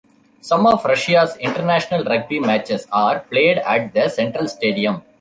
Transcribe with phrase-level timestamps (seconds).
[0.41, 5.03] Some of Russia's international rugby matches are played at the Central Stadium.